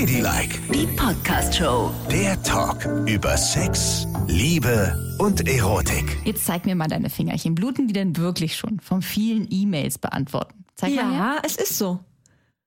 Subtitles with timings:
[0.00, 1.90] Ladylike, Die Podcast-Show.
[2.10, 6.18] der Talk über Sex, Liebe und Erotik.
[6.26, 7.54] Jetzt zeig mir mal deine Fingerchen.
[7.54, 10.66] Bluten die denn wirklich schon vom vielen E-Mails beantworten?
[10.74, 11.18] Zeig mal her.
[11.18, 11.98] Ja, es ist so.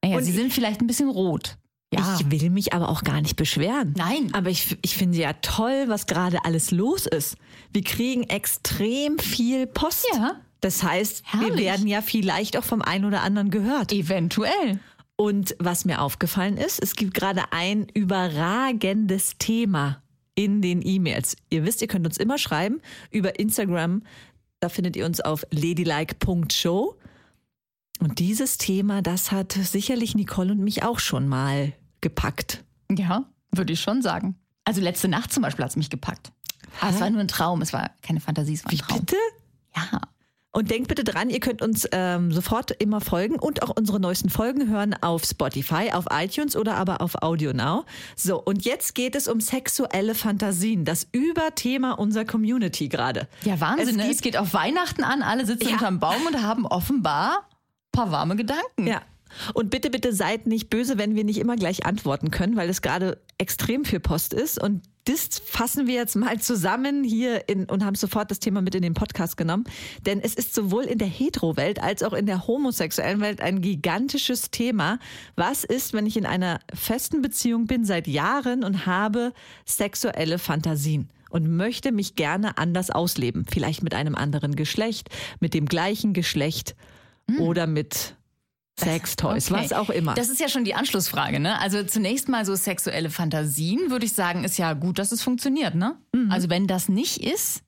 [0.03, 1.57] Naja, Und sie sind vielleicht ein bisschen rot.
[1.93, 2.17] Ja.
[2.19, 3.93] Ich will mich aber auch gar nicht beschweren.
[3.95, 4.31] Nein.
[4.33, 7.35] Aber ich, ich finde ja toll, was gerade alles los ist.
[7.71, 10.07] Wir kriegen extrem viel Post.
[10.15, 10.37] Ja.
[10.61, 11.63] Das heißt, wir Herrlich.
[11.63, 13.91] werden ja vielleicht auch vom einen oder anderen gehört.
[13.93, 14.79] Eventuell.
[15.19, 20.01] Und was mir aufgefallen ist, es gibt gerade ein überragendes Thema
[20.33, 21.35] in den E-Mails.
[21.49, 22.79] Ihr wisst, ihr könnt uns immer schreiben
[23.11, 24.03] über Instagram.
[24.61, 26.95] Da findet ihr uns auf ladylike.show.
[27.99, 32.63] Und dieses Thema, das hat sicherlich Nicole und mich auch schon mal gepackt.
[32.89, 34.37] Ja, würde ich schon sagen.
[34.63, 36.31] Also letzte Nacht zum Beispiel hat es mich gepackt.
[36.79, 38.99] Aber es war nur ein Traum, es war keine Fantasie, es war ein Traum.
[38.99, 39.17] Bitte?
[39.75, 39.99] Ja.
[40.51, 44.29] Und denkt bitte dran, ihr könnt uns ähm, sofort immer folgen und auch unsere neuesten
[44.29, 47.85] Folgen hören auf Spotify, auf iTunes oder aber auf Audio Now.
[48.15, 53.27] So, und jetzt geht es um sexuelle Fantasien, das Überthema unserer Community gerade.
[53.43, 53.89] Ja, Wahnsinn.
[53.89, 54.09] Es ne?
[54.11, 55.73] Es geht auf Weihnachten an, alle sitzen Ja.
[55.75, 58.87] unterm Baum und haben offenbar ein paar warme Gedanken.
[58.87, 59.01] Ja.
[59.53, 62.81] Und bitte, bitte seid nicht böse, wenn wir nicht immer gleich antworten können, weil es
[62.81, 64.61] gerade extrem viel Post ist.
[64.61, 68.75] Und das fassen wir jetzt mal zusammen hier in, und haben sofort das Thema mit
[68.75, 69.63] in den Podcast genommen.
[70.05, 74.51] Denn es ist sowohl in der Hetero-Welt als auch in der homosexuellen Welt ein gigantisches
[74.51, 74.99] Thema.
[75.35, 79.33] Was ist, wenn ich in einer festen Beziehung bin seit Jahren und habe
[79.65, 81.09] sexuelle Fantasien?
[81.31, 83.45] Und möchte mich gerne anders ausleben.
[83.47, 86.75] Vielleicht mit einem anderen Geschlecht, mit dem gleichen Geschlecht
[87.37, 88.15] oder mit
[88.79, 89.63] Sextoys, Okay.
[89.63, 90.13] was auch immer.
[90.15, 91.59] Das ist ja schon die Anschlussfrage, ne?
[91.59, 95.75] Also zunächst mal so sexuelle Fantasien, würde ich sagen, ist ja gut, dass es funktioniert,
[95.75, 95.95] ne?
[96.29, 97.61] Also wenn das nicht ist,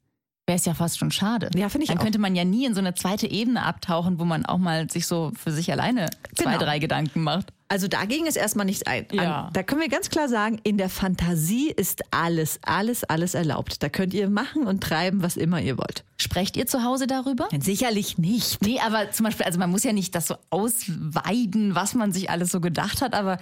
[0.47, 1.49] wäre es ja fast schon schade.
[1.53, 1.59] Mhm.
[1.61, 2.03] Ja, finde ich Dann auch.
[2.03, 5.07] könnte man ja nie in so eine zweite Ebene abtauchen, wo man auch mal sich
[5.07, 6.63] so für sich alleine zwei, Genau.
[6.65, 7.53] drei Gedanken macht.
[7.71, 9.07] Also da ging es erstmal nichts ein.
[9.13, 9.45] Ja.
[9.45, 13.81] An- Da können wir ganz klar sagen, in der Fantasie ist alles, alles, alles erlaubt.
[13.81, 16.03] Da könnt ihr machen und treiben, was immer ihr wollt.
[16.17, 17.47] Sprecht ihr zu Hause darüber?
[17.61, 18.61] Sicherlich nicht.
[18.61, 22.29] Nee, aber zum Beispiel, also man muss ja nicht das so ausweiden, was man sich
[22.29, 23.37] alles so gedacht hat, aber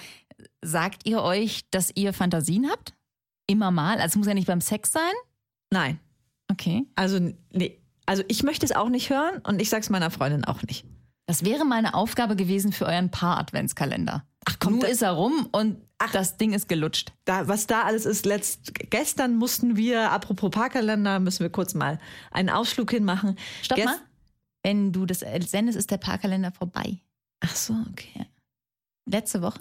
[0.63, 2.93] sagt ihr euch, dass ihr Fantasien habt?
[3.47, 3.95] Immer mal?
[3.95, 5.01] Also es muss ja nicht beim Sex sein?
[5.71, 5.99] Nein.
[6.51, 6.83] Okay.
[6.95, 7.19] Also,
[7.51, 7.79] nee.
[8.05, 10.85] Also ich möchte es auch nicht hören und ich sag's meiner Freundin auch nicht.
[11.29, 14.25] Das wäre mal eine Aufgabe gewesen für euren Paar-Adventskalender.
[14.45, 15.77] Ach komm, Nur da- ist er rum und
[16.11, 17.11] das Ding ist gelutscht.
[17.25, 21.99] Da, was da alles ist, letzt, gestern mussten wir, apropos Parkkalender, müssen wir kurz mal
[22.31, 23.37] einen Ausflug hinmachen.
[23.61, 23.99] Stopp Gest- mal.
[24.63, 26.97] Wenn du das sendest, ist der Paarkalender vorbei.
[27.41, 28.25] Ach so, okay.
[29.05, 29.59] Letzte Woche?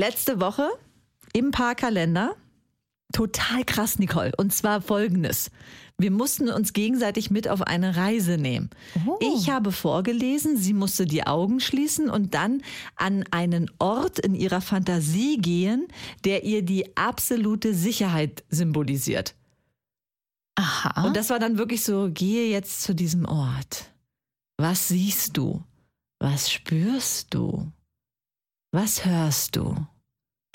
[0.00, 0.68] letzte Woche
[1.32, 2.36] im Parkkalender.
[3.12, 4.32] Total krass, Nicole.
[4.36, 5.50] Und zwar folgendes.
[5.98, 8.70] Wir mussten uns gegenseitig mit auf eine Reise nehmen.
[9.06, 9.18] Oh.
[9.20, 12.62] Ich habe vorgelesen, sie musste die Augen schließen und dann
[12.96, 15.88] an einen Ort in ihrer Fantasie gehen,
[16.24, 19.34] der ihr die absolute Sicherheit symbolisiert.
[20.54, 21.06] Aha.
[21.06, 23.90] Und das war dann wirklich so, gehe jetzt zu diesem Ort.
[24.58, 25.62] Was siehst du?
[26.20, 27.72] Was spürst du?
[28.72, 29.74] Was hörst du?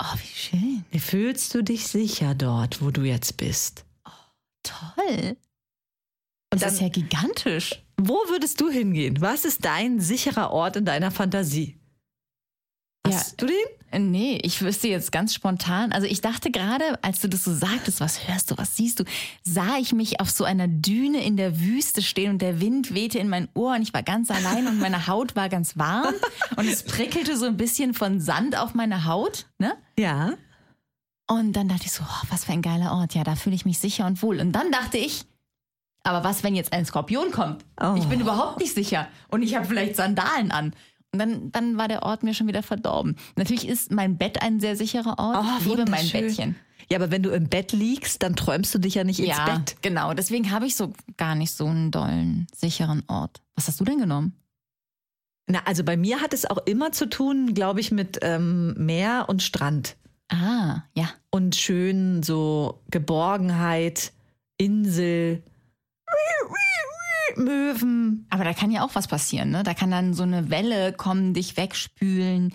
[0.04, 0.84] Oh, wie schön.
[0.90, 3.84] Wie fühlst du dich sicher dort, wo du jetzt bist?
[4.62, 5.36] Toll.
[6.50, 7.82] Das dann- ist ja gigantisch.
[8.00, 9.20] Wo würdest du hingehen?
[9.20, 11.78] Was ist dein sicherer Ort in deiner Fantasie?
[13.06, 13.56] Hast du den?
[13.90, 15.92] Äh, Nee, ich wüsste jetzt ganz spontan.
[15.92, 19.04] Also ich dachte gerade, als du das so sagtest, was hörst du, was siehst du,
[19.44, 23.18] sah ich mich auf so einer Düne in der Wüste stehen und der Wind wehte
[23.20, 26.14] in mein Ohr und ich war ganz allein und meine Haut war ganz warm
[26.56, 29.74] und es prickelte so ein bisschen von Sand auf meine Haut, ne?
[29.96, 30.34] Ja.
[31.28, 33.14] Und dann dachte ich so, oh, was für ein geiler Ort.
[33.14, 34.40] Ja, da fühle ich mich sicher und wohl.
[34.40, 35.24] Und dann dachte ich,
[36.02, 37.64] aber was, wenn jetzt ein Skorpion kommt?
[37.80, 37.94] Oh.
[37.96, 39.08] Ich bin überhaupt nicht sicher.
[39.28, 40.74] Und ich habe vielleicht Sandalen an.
[41.14, 43.14] Und dann, dann war der Ort mir schon wieder verdorben.
[43.36, 45.44] Natürlich ist mein Bett ein sehr sicherer Ort.
[45.44, 46.08] Oh, ich liebe mein.
[46.10, 46.56] Bettchen.
[46.90, 49.44] Ja, aber wenn du im Bett liegst, dann träumst du dich ja nicht ins ja,
[49.44, 49.76] Bett.
[49.80, 50.12] genau.
[50.12, 53.40] Deswegen habe ich so gar nicht so einen dollen, sicheren Ort.
[53.54, 54.34] Was hast du denn genommen?
[55.46, 59.26] Na, also bei mir hat es auch immer zu tun, glaube ich, mit ähm, Meer
[59.28, 59.96] und Strand.
[60.28, 61.08] Ah, ja.
[61.30, 64.12] Und schön so Geborgenheit,
[64.56, 65.44] Insel,
[67.36, 68.26] Möwen.
[68.30, 69.62] Aber da kann ja auch was passieren, ne?
[69.62, 72.52] Da kann dann so eine Welle kommen, dich wegspülen.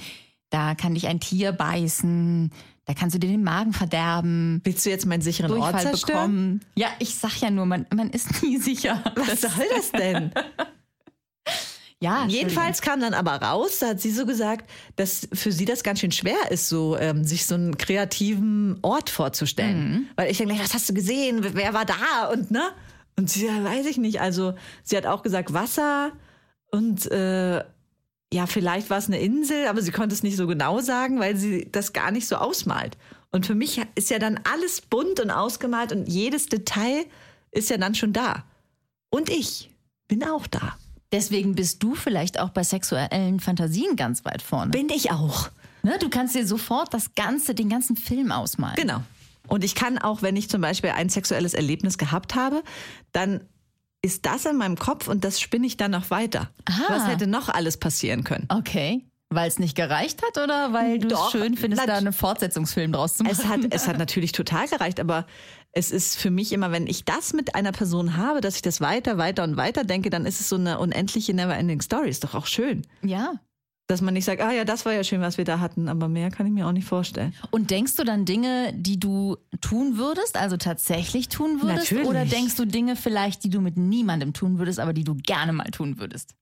[0.50, 2.52] Da kann dich ein Tier beißen.
[2.86, 4.62] Da kannst du dir den Magen verderben.
[4.64, 6.18] Willst du jetzt meinen sicheren Ort Durchfall zerstören?
[6.18, 6.62] bekommen.
[6.76, 9.04] Ja, ich sag ja nur, man, man ist nie sicher.
[9.16, 10.32] Was soll das denn?
[12.02, 15.84] Ja, Jedenfalls kam dann aber raus, da hat sie so gesagt, dass für sie das
[15.84, 20.10] ganz schön schwer ist, so ähm, sich so einen kreativen Ort vorzustellen.
[20.16, 21.46] Weil ich denke, was hast du gesehen?
[21.54, 22.30] Wer war da?
[22.32, 22.70] Und ne?
[23.20, 24.22] Und sie ja, weiß ich nicht.
[24.22, 26.14] Also sie hat auch gesagt, Wasser
[26.72, 27.58] und äh,
[28.32, 31.36] ja, vielleicht war es eine Insel, aber sie konnte es nicht so genau sagen, weil
[31.36, 32.98] sie das gar nicht so ausmalt.
[33.32, 37.06] Und für mich ist ja dann alles bunt und ausgemalt und jedes Detail
[37.52, 38.46] ist ja dann schon da.
[39.10, 39.70] Und ich
[40.08, 40.78] bin auch da.
[41.12, 44.72] Deswegen bist du vielleicht auch bei sexuellen Fantasien ganz weit vorne.
[44.72, 45.50] Bin ich auch.
[45.84, 45.98] Ne?
[46.00, 48.76] Du kannst dir sofort das ganze, den ganzen Film ausmalen.
[48.76, 49.02] Genau.
[49.50, 52.64] Und ich kann auch, wenn ich zum Beispiel ein sexuelles Erlebnis gehabt habe,
[53.12, 53.42] dann
[54.02, 56.50] ist das in meinem Kopf und das spinne ich dann noch weiter.
[56.66, 56.84] Aha.
[56.90, 58.46] Was hätte noch alles passieren können?
[58.50, 59.06] Okay.
[59.32, 63.16] Weil es nicht gereicht hat oder weil du es schön findest, da einen Fortsetzungsfilm draus
[63.16, 63.38] zu machen?
[63.38, 65.28] Es hat, es hat natürlich total gereicht, aber
[65.72, 68.82] es ist für mich immer, wenn ich das mit einer Person habe, dass ich das
[68.82, 72.10] weiter, weiter und weiter denke, dann ist es so eine unendliche Never-Ending Story.
[72.10, 72.88] Ist doch auch schön.
[73.04, 73.34] ja.
[73.90, 76.08] Dass man nicht sagt, ah ja, das war ja schön, was wir da hatten, aber
[76.08, 77.34] mehr kann ich mir auch nicht vorstellen.
[77.50, 81.92] Und denkst du dann Dinge, die du tun würdest, also tatsächlich tun würdest?
[81.92, 82.08] Natürlich.
[82.08, 85.54] Oder denkst du Dinge vielleicht, die du mit niemandem tun würdest, aber die du gerne
[85.54, 86.36] mal tun würdest?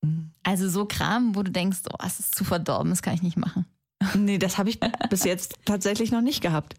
[0.00, 0.30] Mhm.
[0.42, 3.36] Also so Kram, wo du denkst, oh, es ist zu verdorben, das kann ich nicht
[3.36, 3.66] machen.
[4.14, 4.80] Nee, das habe ich
[5.10, 6.74] bis jetzt tatsächlich noch nicht gehabt.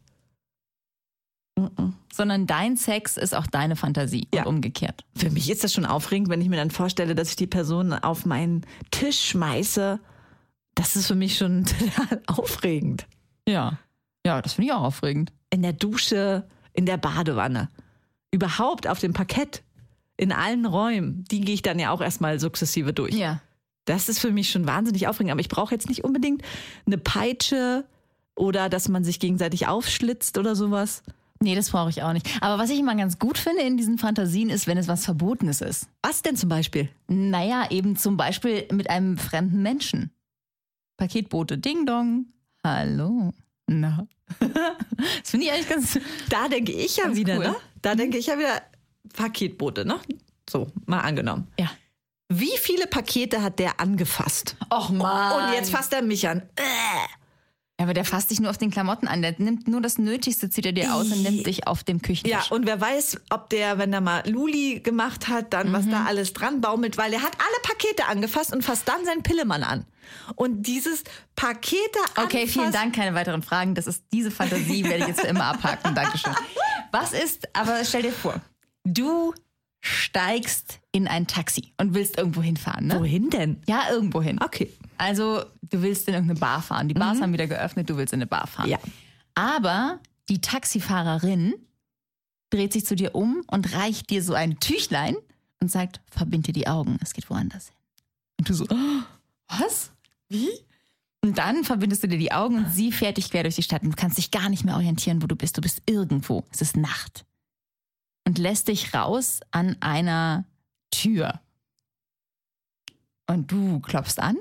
[1.57, 1.93] Mhm.
[2.13, 4.43] Sondern dein Sex ist auch deine Fantasie Ja.
[4.43, 5.03] und umgekehrt.
[5.15, 7.93] Für mich ist das schon aufregend, wenn ich mir dann vorstelle, dass ich die Person
[7.93, 9.99] auf meinen Tisch schmeiße.
[10.75, 11.65] Das ist für mich schon
[11.97, 13.05] total aufregend.
[13.47, 13.77] Ja.
[14.25, 15.31] Ja, das finde ich auch aufregend.
[15.49, 17.69] In der Dusche, in der Badewanne,
[18.31, 19.63] überhaupt auf dem Parkett,
[20.17, 23.13] in allen Räumen, die gehe ich dann ja auch erstmal sukzessive durch.
[23.15, 23.41] Ja.
[23.85, 25.31] Das ist für mich schon wahnsinnig aufregend.
[25.31, 26.43] Aber ich brauche jetzt nicht unbedingt
[26.85, 27.83] eine Peitsche
[28.35, 31.01] oder dass man sich gegenseitig aufschlitzt oder sowas.
[31.41, 32.29] Nee, das brauche ich auch nicht.
[32.41, 35.61] Aber was ich immer ganz gut finde in diesen Fantasien ist, wenn es was Verbotenes
[35.61, 35.87] ist.
[36.03, 36.89] Was denn zum Beispiel?
[37.07, 40.11] Naja, eben zum Beispiel mit einem fremden Menschen.
[40.97, 42.27] Paketbote, Ding Dong.
[42.63, 43.33] Hallo.
[43.67, 44.07] Na.
[45.23, 45.99] Das finde ich eigentlich ganz.
[46.29, 47.43] Da denke ich ja wieder, cool.
[47.43, 47.55] ne?
[47.81, 48.61] Da denke ich ja wieder
[49.13, 49.99] Paketboote, ne?
[50.47, 51.47] So, mal angenommen.
[51.59, 51.71] Ja.
[52.29, 54.55] Wie viele Pakete hat der angefasst?
[54.71, 55.47] Och man.
[55.47, 56.43] Und jetzt fasst er mich an.
[57.81, 59.23] Ja, aber der fasst dich nur auf den Klamotten an.
[59.23, 62.31] Der nimmt nur das Nötigste, zieht er dir aus und nimmt dich auf dem Küchentisch.
[62.31, 65.91] Ja, und wer weiß, ob der, wenn er mal Luli gemacht hat, dann was Mhm.
[65.91, 69.63] da alles dran baumelt, weil er hat alle Pakete angefasst und fasst dann seinen Pillemann
[69.63, 69.85] an.
[70.35, 71.03] Und dieses
[71.35, 71.79] Pakete
[72.17, 73.73] Okay, vielen anfassen- Dank, keine weiteren Fragen.
[73.73, 75.95] Das ist diese Fantasie, werde ich jetzt für immer abhaken.
[75.95, 76.33] Dankeschön.
[76.91, 78.35] Was ist, aber stell dir vor,
[78.83, 79.33] du
[79.79, 82.99] steigst in ein Taxi und willst irgendwo hinfahren, ne?
[82.99, 83.61] Wohin denn?
[83.67, 84.39] Ja, irgendwo hin.
[84.43, 84.71] Okay.
[84.97, 86.87] Also, du willst in irgendeine Bar fahren.
[86.87, 88.69] Die Bars haben wieder geöffnet, du willst in eine Bar fahren.
[88.69, 88.79] Ja.
[89.33, 91.55] Aber die Taxifahrerin
[92.51, 95.15] dreht sich zu dir um und reicht dir so ein Tüchlein
[95.59, 97.75] und sagt, verbind dir die Augen, es geht woanders hin.
[98.39, 99.03] Und du so, "Oh,
[99.47, 99.91] was?
[100.29, 100.49] Wie?
[101.21, 103.83] Und dann verbindest du dir die Augen und sie fährt dich quer durch die Stadt
[103.83, 105.55] und du kannst dich gar nicht mehr orientieren, wo du bist.
[105.57, 106.45] Du bist irgendwo.
[106.51, 107.25] Es ist Nacht.
[108.25, 110.45] Und lässt dich raus an einer
[110.89, 111.39] Tür.
[113.27, 114.37] Und du klopfst an,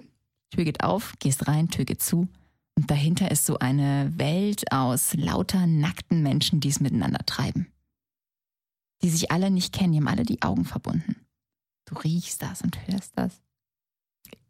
[0.50, 2.29] Tür geht auf, gehst rein, Tür geht zu.
[2.76, 7.73] Und dahinter ist so eine Welt aus lauter nackten Menschen, die es miteinander treiben.
[9.02, 11.17] Die sich alle nicht kennen, die haben alle die Augen verbunden.
[11.87, 13.41] Du riechst das und hörst das.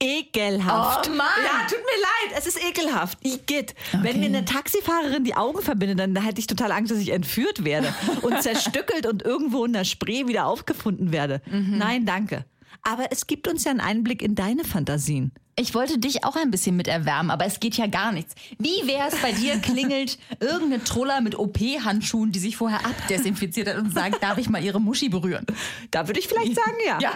[0.02, 1.08] Ekelhaft.
[1.08, 1.26] Oh Mann.
[1.44, 3.18] Ja, tut mir leid, es ist ekelhaft.
[3.24, 3.74] Igitt.
[3.92, 4.02] Okay.
[4.02, 7.64] Wenn mir eine Taxifahrerin die Augen verbindet, dann hätte ich total Angst, dass ich entführt
[7.64, 11.42] werde und zerstückelt und irgendwo in der Spree wieder aufgefunden werde.
[11.46, 11.78] Mhm.
[11.78, 12.44] Nein, danke.
[12.82, 15.32] Aber es gibt uns ja einen Einblick in deine Fantasien.
[15.56, 18.34] Ich wollte dich auch ein bisschen mit erwärmen, aber es geht ja gar nichts.
[18.58, 23.92] Wie wär's bei dir klingelt irgendeine Troller mit OP-Handschuhen, die sich vorher abdesinfiziert hat und
[23.92, 25.44] sagt, darf ich mal ihre Muschi berühren?
[25.90, 26.98] Da würde ich vielleicht sagen, ja.
[27.00, 27.12] Ja.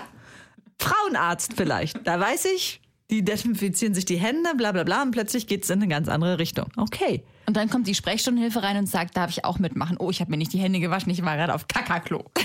[0.79, 2.07] Frauenarzt vielleicht.
[2.07, 5.71] Da weiß ich, die desinfizieren sich die Hände, bla bla bla, und plötzlich geht es
[5.71, 6.67] in eine ganz andere Richtung.
[6.77, 7.23] Okay.
[7.47, 9.97] Und dann kommt die Sprechstundenhilfe rein und sagt, darf ich auch mitmachen?
[9.99, 12.25] Oh, ich habe mir nicht die Hände gewaschen, ich war gerade auf Kakaklo.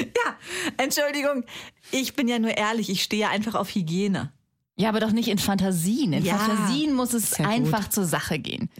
[0.00, 0.36] Ja,
[0.76, 1.44] Entschuldigung,
[1.90, 4.32] ich bin ja nur ehrlich, ich stehe einfach auf Hygiene.
[4.76, 6.12] Ja, aber doch nicht in Fantasien.
[6.12, 6.38] In Ja.
[6.38, 8.70] Fantasien muss es ja einfach zur Sache gehen.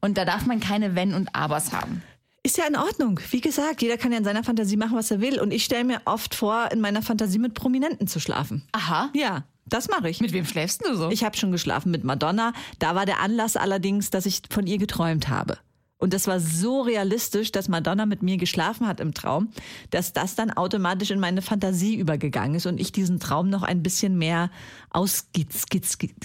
[0.00, 2.02] Und da darf man keine Wenn und Abers haben.
[2.44, 3.20] Ist ja in Ordnung.
[3.30, 5.40] Wie gesagt, jeder kann ja in seiner Fantasie machen, was er will.
[5.40, 8.64] Und ich stelle mir oft vor, in meiner Fantasie mit Prominenten zu schlafen.
[8.72, 9.10] Aha.
[9.14, 10.20] Ja, das mache ich.
[10.20, 11.10] Mit wem schläfst du so?
[11.10, 12.52] Ich habe schon geschlafen mit Madonna.
[12.80, 15.58] Da war der Anlass allerdings, dass ich von ihr geträumt habe.
[15.98, 19.52] Und das war so realistisch, dass Madonna mit mir geschlafen hat im Traum,
[19.90, 23.84] dass das dann automatisch in meine Fantasie übergegangen ist und ich diesen Traum noch ein
[23.84, 24.50] bisschen mehr
[24.90, 26.18] ausskizziert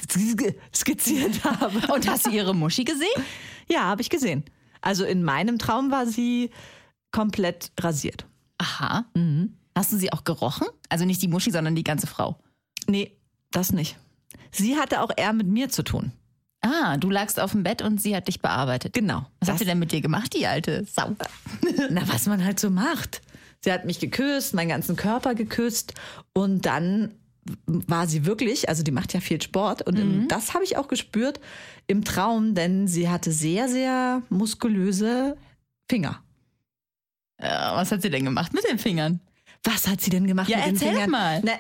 [1.43, 1.93] habe.
[1.93, 3.24] und hast du ihre Muschi gesehen?
[3.69, 4.43] Ja, habe ich gesehen.
[4.88, 6.50] Also in meinem Traum war sie
[7.12, 8.25] komplett rasiert.
[8.58, 9.03] Aha.
[9.75, 10.65] Hast du sie auch gerochen?
[10.88, 12.38] Also nicht die Muschi, sondern die ganze Frau.
[12.88, 13.12] Nee,
[13.51, 13.98] das nicht.
[14.50, 16.13] Sie hatte auch eher mit mir zu tun.
[16.62, 18.94] Ah, du lagst auf dem Bett und sie hat dich bearbeitet.
[18.94, 19.25] Genau.
[19.41, 21.17] Was hat sie denn mit dir gemacht, die alte Sau?
[21.89, 23.22] Na, was man halt so macht.
[23.60, 25.96] Sie hat mich geküsst, meinen ganzen Körper geküsst
[26.34, 27.12] und dann
[27.65, 30.88] war sie wirklich, also die macht ja viel Sport und im, das habe ich auch
[30.88, 31.39] gespürt
[31.88, 35.38] im Traum, denn sie hatte sehr, sehr muskulöse
[35.89, 36.22] Finger.
[37.38, 39.20] Äh, was hat sie denn gemacht mit den Fingern?
[39.63, 41.10] Was hat sie denn gemacht Ja, mit den erzähl Fingern?
[41.10, 41.41] mal.
[41.44, 41.51] Na,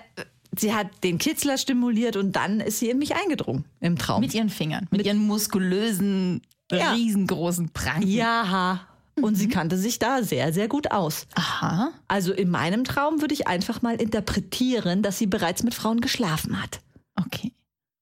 [0.57, 4.21] sie hat den Kitzler stimuliert und dann ist sie in mich eingedrungen im Traum.
[4.21, 4.87] Mit ihren Fingern.
[4.91, 6.41] Mit, ihren muskulösen,
[6.71, 6.93] Ja.
[6.93, 8.07] riesengroßen Pranken.
[8.09, 8.81] ja,
[9.19, 11.25] und sie kannte sich da sehr, sehr gut aus.
[11.33, 11.91] Aha.
[12.07, 16.61] Also in meinem Traum würde ich einfach mal interpretieren, dass sie bereits mit Frauen geschlafen
[16.61, 16.81] hat.
[17.15, 17.51] Okay.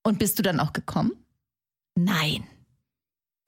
[0.03, 1.13] Und bist du dann auch gekommen?
[1.95, 2.43] Nein.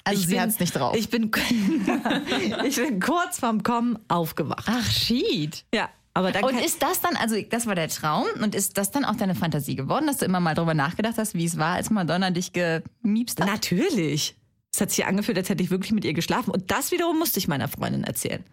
[0.04, 0.96] Also Ich sie bin- hat's nicht drauf.
[0.96, 1.32] Ich bin,
[2.66, 4.66] ich bin kurz vorm Kommen aufgewacht.
[4.68, 5.66] Ach, shit.
[5.74, 8.92] Ja, aber dann Und ist das dann, also das war der Traum, und ist das
[8.92, 11.75] dann auch deine Fantasie geworden, dass du immer mal drüber nachgedacht hast, wie es war,
[11.75, 13.48] als Madonna dich gemiebst hat?
[13.48, 14.36] natürlich.
[14.74, 16.51] Es hat sich angefühlt, als hätte ich wirklich mit ihr geschlafen.
[16.51, 18.44] Und das wiederum musste ich meiner Freundin erzählen.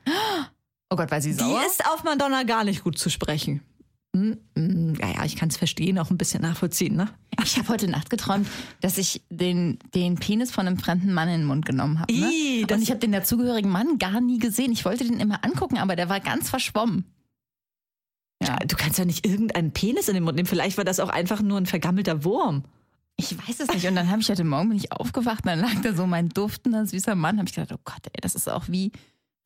[0.90, 1.60] Oh Gott, weil sie sauer?
[1.60, 3.62] Die ist auf Madonna gar nicht gut zu sprechen.
[4.14, 7.08] Hm, hm, Ja, ja, ich kann es verstehen, auch ein bisschen nachvollziehen, ne?
[7.42, 8.46] Ich habe heute Nacht geträumt,
[8.80, 12.12] dass ich den, den Penis von einem fremden Mann in den Mund genommen habe.
[12.12, 12.64] Ne?
[12.70, 14.70] Und ich habe den dazugehörigen Mann gar nie gesehen.
[14.70, 17.04] Ich wollte den immer angucken, aber der war ganz verschwommen.
[18.40, 18.56] Ja.
[18.58, 20.46] Du kannst ja nicht irgendeinen Penis in den Mund nehmen.
[20.46, 22.62] Vielleicht war das auch einfach nur ein vergammelter Wurm.
[23.16, 23.86] Ich weiß es nicht.
[23.86, 26.28] Und dann habe ich heute Morgen bin ich aufgewacht und dann lag da so mein
[26.28, 27.38] duftender, süßer Mann.
[27.38, 28.92] Habe ich gedacht, oh Gott, ey, das ist auch wie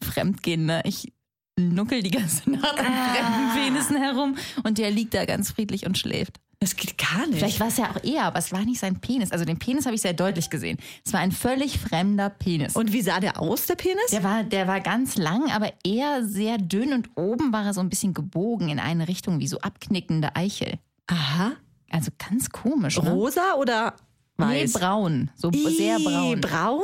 [0.02, 0.66] Fremdgehen.
[0.66, 0.82] Ne?
[0.84, 1.12] Ich
[1.58, 5.98] nuckel die ganze Nacht an fremden Penissen herum und der liegt da ganz friedlich und
[5.98, 6.38] schläft.
[6.60, 7.38] Das geht gar nicht.
[7.38, 9.30] Vielleicht war es ja auch er, aber es war nicht sein Penis.
[9.30, 10.76] Also den Penis habe ich sehr deutlich gesehen.
[11.06, 12.74] Es war ein völlig fremder Penis.
[12.74, 14.06] Und wie sah der aus, der Penis?
[14.10, 17.80] Der war, der war ganz lang, aber eher sehr dünn und oben war er so
[17.80, 20.78] ein bisschen gebogen in eine Richtung, wie so abknickende Eichel.
[21.06, 21.52] Aha.
[21.90, 23.00] Also ganz komisch.
[23.00, 23.08] Ne?
[23.08, 23.94] Rosa oder
[24.36, 24.72] Nee, weiß?
[24.72, 25.30] braun.
[25.36, 26.40] So Ih, sehr braun.
[26.40, 26.82] braun?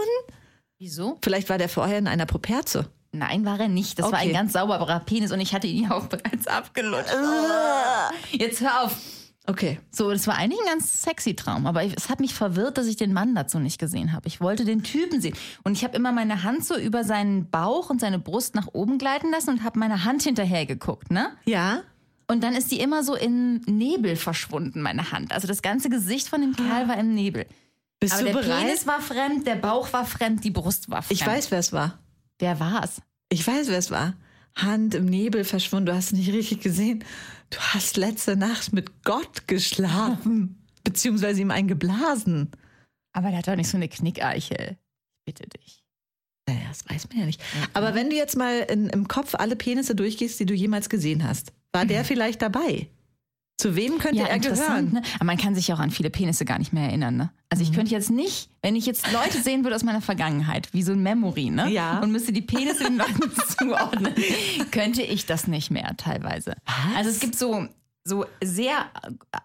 [0.78, 1.18] Wieso?
[1.22, 2.90] Vielleicht war der vorher in einer Properze.
[3.14, 3.98] Nein, war er nicht.
[3.98, 4.28] Das war Okay.
[4.28, 7.14] ein ganz sauberer Penis und ich hatte ihn ja auch bereits abgelutscht.
[8.32, 8.96] Jetzt hör auf.
[9.46, 9.78] Okay.
[9.90, 12.96] So, das war eigentlich ein ganz sexy Traum, aber es hat mich verwirrt, dass ich
[12.96, 14.26] den Mann dazu nicht gesehen habe.
[14.26, 15.36] Ich wollte den Typen sehen.
[15.64, 18.96] Und ich habe immer meine Hand so über seinen Bauch und seine Brust nach oben
[18.96, 21.28] gleiten lassen und habe meine Hand hinterher geguckt, ne?
[21.44, 21.82] Ja.
[22.26, 25.30] Und dann ist die immer so in Nebel verschwunden, meine Hand.
[25.32, 27.44] Also das ganze Gesicht von dem Kerl war im Nebel.
[28.00, 28.64] Bist Aber du der bereit?
[28.64, 31.20] Penis war fremd, der Bauch war fremd, die Brust war fremd.
[31.20, 31.98] ich weiß, wer es war.
[32.38, 33.00] Wer war's?
[33.28, 34.14] Ich weiß, wer es war.
[34.54, 35.86] Hand im Nebel verschwunden.
[35.86, 37.04] Du hast nicht richtig gesehen.
[37.50, 40.62] Du hast letzte Nacht mit Gott geschlafen.
[40.84, 42.50] Beziehungsweise ihm einen geblasen.
[43.12, 44.76] Aber der hat doch nicht so eine Knickeichel.
[44.76, 45.84] Ich bitte dich.
[46.46, 47.42] Naja, das weiß man ja nicht.
[47.72, 51.26] Aber wenn du jetzt mal in, im Kopf alle Penisse durchgehst, die du jemals gesehen
[51.26, 52.88] hast, war der vielleicht dabei?
[53.64, 54.92] Zu wem könnte er gehören?
[54.92, 55.02] ne?
[55.14, 57.30] Aber man kann sich ja auch an viele Penisse gar nicht mehr erinnern, ne?
[57.48, 60.82] Also ich könnte jetzt nicht, wenn ich jetzt Leute sehen würde aus meiner Vergangenheit, wie
[60.82, 61.70] so ein Memory, ne?
[61.70, 62.00] Ja.
[62.00, 64.12] Und müsste die Penisse den Leuten zuordnen,
[64.70, 66.54] könnte ich das nicht mehr teilweise.
[66.96, 67.66] Also es gibt so,
[68.04, 68.86] so sehr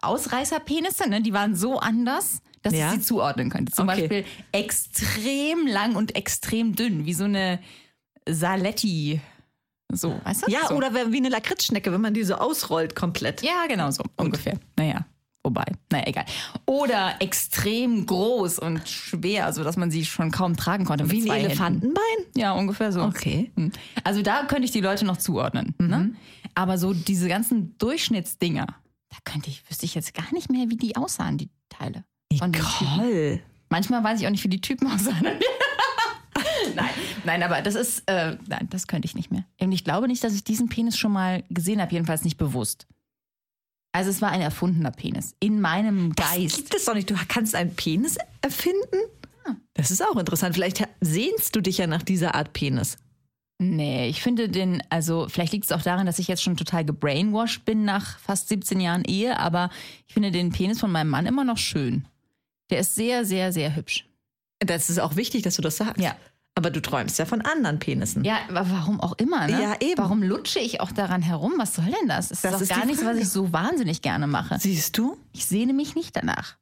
[0.02, 1.22] Ausreißerpenisse, ne?
[1.22, 2.88] Die waren so anders, dass Ja.
[2.90, 3.72] ich sie zuordnen könnte.
[3.72, 4.02] Zum Okay.
[4.02, 7.60] Beispiel extrem lang und extrem dünn, wie so eine
[8.28, 9.22] Saletti.
[9.92, 10.52] So, weißt du?
[10.52, 10.76] Ja, so.
[10.76, 13.42] oder wie eine Lakritzschnecke, wenn man die so ausrollt komplett.
[13.42, 14.60] Ja, genau so, ungefähr.
[14.78, 15.06] Naja,
[15.44, 16.26] wobei, naja, egal.
[16.66, 21.10] Oder extrem groß und schwer, sodass man sie schon kaum tragen konnte.
[21.10, 21.46] Wie ein zwei Händen.
[21.48, 22.18] Elefantenbein?
[22.36, 23.02] Ja, ungefähr so.
[23.02, 23.52] Okay.
[23.56, 23.72] Hm.
[24.04, 25.74] Also da könnte ich die Leute noch zuordnen.
[25.80, 25.88] Mhm.
[25.88, 26.14] Ne?
[26.54, 30.78] Aber so diese ganzen Durchschnittsdinger, da könnte ich, wüsste ich jetzt gar nicht mehr, wie
[30.78, 32.04] die aussahen, die Teile.
[32.32, 33.42] Nicole.
[33.70, 35.24] Manchmal weiß ich auch nicht, wie die Typen aussahen.
[36.76, 36.90] nein,
[37.26, 39.44] nein, aber das ist, äh, nein, das könnte ich nicht mehr.
[39.60, 42.88] Und ich glaube nicht, dass ich diesen Penis schon mal gesehen habe, jedenfalls nicht bewusst.
[43.92, 46.56] Also es war ein erfundener Penis in meinem Das Geist.
[46.58, 47.10] gibt es doch nicht.
[47.10, 48.98] Du kannst einen Penis erfinden?
[49.74, 50.54] Das ist auch interessant.
[50.54, 52.98] Vielleicht sehnst du dich ja nach dieser Art Penis.
[53.62, 56.86] Nee, ich finde den, also vielleicht liegt es auch daran, dass ich jetzt schon total
[56.86, 59.70] gebrainwashed bin nach fast 17 Jahren Ehe, aber
[60.08, 62.08] ich finde den Penis von meinem Mann immer noch schön.
[62.70, 64.06] Der ist sehr, sehr, sehr hübsch.
[64.60, 66.02] Das ist auch wichtig, dass du das sagst.
[66.02, 66.16] Ja.
[66.56, 68.26] Aber du träumst ja von anderen Penissen.
[68.26, 69.62] Ja, aber warum auch immer, ne?
[69.62, 69.98] Ja, eben.
[69.98, 71.54] Warum lutsche ich auch daran herum?
[71.58, 72.30] Was soll denn das?
[72.30, 74.58] Das, Das ist doch gar nichts, was ich so wahnsinnig gerne mache.
[74.60, 75.18] Siehst du?
[75.32, 76.58] Ich sehne mich nicht danach.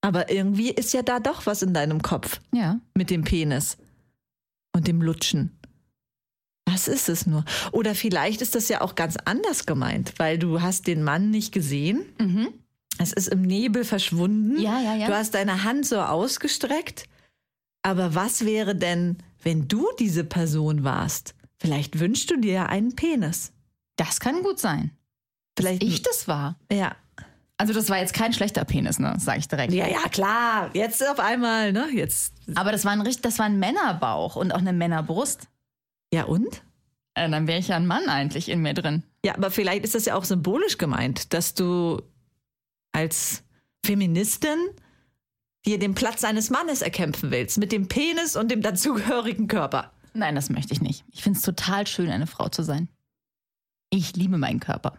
[0.00, 2.78] Aber irgendwie ist ja da doch was in deinem Kopf Ja.
[2.94, 3.76] mit dem Penis
[4.74, 5.58] und dem Lutschen.
[6.64, 7.44] Was ist es nur?
[7.72, 11.52] Oder vielleicht ist das ja auch ganz anders gemeint, weil du hast den Mann nicht
[11.52, 12.00] gesehen.
[12.98, 14.58] Es ist im Nebel verschwunden.
[14.60, 15.06] Ja, ja, ja.
[15.08, 17.04] Du hast deine Hand so ausgestreckt.
[17.82, 21.34] Aber was wäre denn, wenn du diese Person warst?
[21.58, 23.52] Vielleicht wünschst du dir ja einen Penis.
[23.96, 24.90] Das kann gut sein.
[25.56, 26.56] Vielleicht Ich das war.
[26.70, 26.96] Ja.
[27.58, 29.14] Also das war jetzt kein schlechter Penis, ne?
[29.18, 29.72] Sag ich direkt.
[29.72, 30.70] Ja, ja, klar.
[30.74, 31.88] Jetzt auf einmal, ne?
[31.92, 32.34] Jetzt.
[32.56, 35.48] Aber das war ein richtig, das war ein Männerbauch und auch eine Männerbrust.
[36.12, 36.62] Ja, und?
[37.14, 39.04] Äh, dann wäre ich ja ein Mann eigentlich in mir drin.
[39.24, 42.02] Ja, aber vielleicht ist das ja auch symbolisch gemeint, dass du
[42.92, 43.44] als
[43.84, 44.58] Feministin
[45.66, 49.92] dir den Platz eines Mannes erkämpfen willst, mit dem Penis und dem dazugehörigen Körper.
[50.14, 51.04] Nein, das möchte ich nicht.
[51.12, 52.88] Ich finde es total schön, eine Frau zu sein.
[53.90, 54.94] Ich liebe meinen Körper.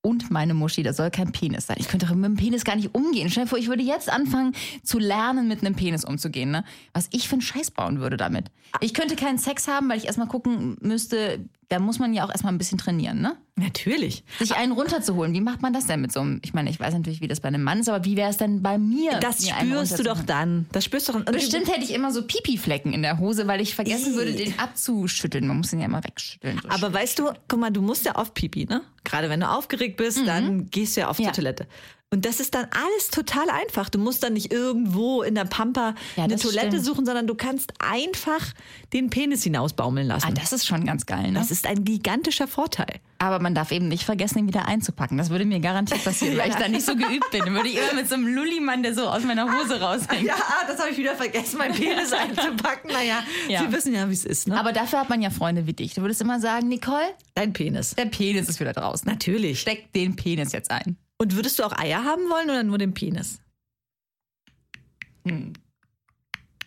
[0.00, 1.76] Und meine Muschi, da soll kein Penis sein.
[1.80, 3.28] Ich könnte doch mit dem Penis gar nicht umgehen.
[3.30, 6.50] Stell dir vor, ich würde jetzt anfangen zu lernen, mit einem Penis umzugehen.
[6.50, 6.64] Ne?
[6.92, 8.50] Was ich für einen Scheiß bauen würde damit.
[8.80, 12.30] Ich könnte keinen Sex haben, weil ich erstmal gucken müsste, da muss man ja auch
[12.30, 13.36] erstmal ein bisschen trainieren, ne?
[13.56, 14.24] Natürlich.
[14.38, 15.34] Sich einen runterzuholen.
[15.34, 17.40] Wie macht man das denn mit so einem, ich meine, ich weiß natürlich, wie das
[17.40, 19.18] bei einem Mann ist, aber wie wäre es denn bei mir?
[19.20, 20.66] Das mir spürst du doch dann.
[20.72, 21.24] Das spürst du doch.
[21.26, 24.16] Bestimmt hätte ich immer so Pipi-Flecken in der Hose, weil ich vergessen Ih.
[24.16, 25.46] würde, den abzuschütteln.
[25.46, 26.58] Man muss den ja immer wegschütteln.
[26.62, 28.80] So Aber weißt du, guck mal, du musst ja oft pipi, ne?
[29.04, 31.16] Gerade wenn du aufgeregt bist, dann gehst du ja Mhm.
[31.18, 31.24] Ja.
[31.26, 31.66] zur Toilette.
[32.10, 33.90] Und das ist dann alles total einfach.
[33.90, 36.84] Du musst dann nicht irgendwo in der Pampa Ja, eine Toilette stimmt.
[36.86, 38.54] suchen, sondern du kannst einfach
[38.94, 40.26] den Penis hinausbaumeln lassen.
[40.26, 41.38] Ah, das ist schon ganz geil, ne?
[41.38, 43.00] das ist ein gigantischer Vorteil.
[43.18, 45.18] Aber man darf eben nicht vergessen, ihn wieder einzupacken.
[45.18, 47.40] Das würde mir garantiert passieren, weil ich da nicht so geübt bin.
[47.44, 50.22] Dann würde ich immer mit so einem Lullimann, der so aus meiner Hose raushängt.
[50.22, 50.36] Ja,
[50.66, 52.90] das habe ich wieder vergessen, meinen Penis einzupacken.
[52.90, 53.60] Naja, Ja.
[53.60, 54.58] Sie wissen ja, wie es ist, ne?
[54.58, 55.92] Aber dafür hat man ja Freunde wie dich.
[55.92, 57.96] Du würdest immer sagen, Nicole, Dein Penis.
[57.96, 59.06] der Penis ist wieder draußen.
[59.10, 59.60] Natürlich.
[59.60, 60.96] Steck den Penis jetzt ein.
[61.20, 63.40] Und würdest du auch Eier haben wollen oder nur den Penis?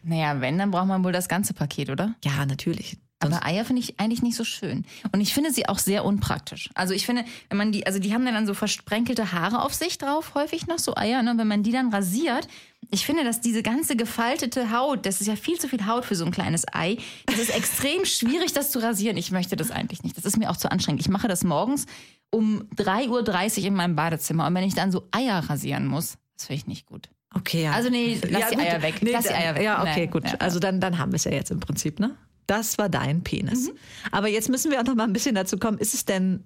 [0.03, 2.15] Naja, wenn, dann braucht man wohl das ganze Paket, oder?
[2.23, 2.97] Ja, natürlich.
[3.21, 4.85] Aber Eier finde ich eigentlich nicht so schön.
[5.11, 6.69] Und ich finde sie auch sehr unpraktisch.
[6.75, 9.97] Also ich finde, wenn man die, also die haben dann so versprenkelte Haare auf sich
[9.97, 11.33] drauf, häufig noch so Eier, ne?
[11.37, 12.47] Wenn man die dann rasiert,
[12.89, 16.15] ich finde, dass diese ganze gefaltete Haut, das ist ja viel zu viel Haut für
[16.15, 16.97] so ein kleines Ei.
[17.27, 19.17] Das ist extrem schwierig, das zu rasieren.
[19.17, 20.17] Ich möchte das eigentlich nicht.
[20.17, 21.01] Das ist mir auch zu anstrengend.
[21.01, 21.85] Ich mache das morgens
[22.31, 24.47] um 3.30 Uhr in meinem Badezimmer.
[24.47, 27.09] Und wenn ich dann so Eier rasieren muss, das finde ich nicht gut.
[27.33, 27.71] Okay, ja.
[27.71, 28.65] Also nee, lass die gut.
[28.65, 28.95] Eier weg.
[29.01, 29.63] Lass die Eier weg.
[29.63, 30.25] Ja, okay, Nee, gut.
[30.25, 30.37] ja, ja.
[30.39, 32.15] Also dann, dann haben wir es ja jetzt im Prinzip, ne?
[32.51, 33.69] Das war dein Penis.
[33.69, 33.77] Mhm.
[34.11, 35.77] Aber jetzt müssen wir auch noch mal ein bisschen dazu kommen.
[35.77, 36.43] Ist es denn,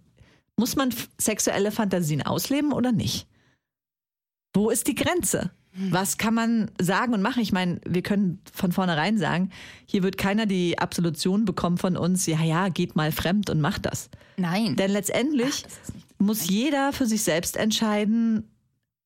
[0.55, 3.27] muss man sexuelle Fantasien ausleben oder nicht?
[4.53, 5.49] Wo ist die Grenze?
[5.71, 5.91] Hm.
[5.91, 7.41] Was kann man sagen und machen?
[7.41, 9.49] Ich meine, wir können von vornherein sagen,
[9.87, 13.87] hier wird keiner die Absolution bekommen von uns, ja, ja, geht mal fremd und macht
[13.87, 14.09] das.
[14.37, 14.75] Nein.
[14.75, 15.67] Denn letztendlich nicht-
[16.19, 18.47] muss jeder für sich selbst entscheiden,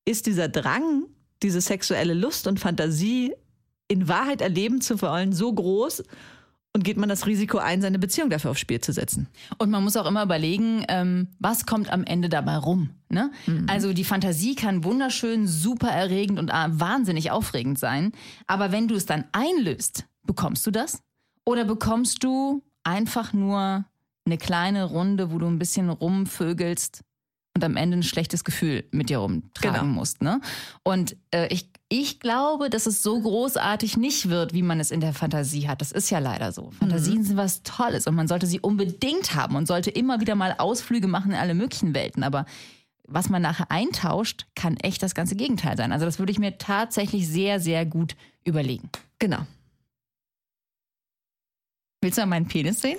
[0.04, 1.04] ist dieser Drang,
[1.42, 3.32] diese sexuelle Lust und Fantasie
[3.88, 6.04] in Wahrheit erleben zu wollen so groß
[6.72, 9.28] und geht man das Risiko ein, seine Beziehung dafür aufs Spiel zu setzen?
[9.58, 12.90] Und man muss auch immer überlegen, ähm, was kommt am Ende dabei rum.
[13.08, 13.32] Ne?
[13.66, 18.12] Also die Fantasie kann wunderschön, super erregend und äh, wahnsinnig aufregend sein.
[18.46, 21.02] Aber wenn du es dann einlöst, bekommst du das?
[21.44, 23.84] Oder bekommst du einfach nur
[24.24, 27.02] eine kleine Runde, wo du ein bisschen rumvögelst
[27.60, 29.84] und am Ende ein schlechtes Gefühl mit dir rumtragen Genau.
[29.92, 30.22] musst.
[30.22, 30.40] Ne?
[30.82, 35.00] Und äh, ich, ich glaube, dass es so großartig nicht wird, wie man es in
[35.00, 35.80] der Fantasie hat.
[35.82, 36.70] Das ist ja leider so.
[36.78, 40.54] Fantasien sind was Tolles und man sollte sie unbedingt haben und sollte immer wieder mal
[40.58, 42.22] Ausflüge machen in alle möglichen Welten.
[42.22, 42.46] Aber
[43.06, 45.92] was man nachher eintauscht, kann echt das ganze Gegenteil sein.
[45.92, 48.88] Also das würde ich mir tatsächlich sehr, sehr gut überlegen.
[49.18, 49.46] Genau.
[52.00, 52.98] Willst du mal meinen Penis sehen?